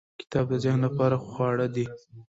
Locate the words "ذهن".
0.63-0.79